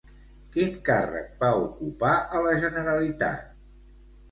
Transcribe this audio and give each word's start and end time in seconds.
Quin 0.53 0.71
càrrec 0.87 1.27
va 1.43 1.51
ocupar 1.67 2.15
a 2.17 2.43
la 2.49 2.57
Generalitat? 2.65 3.49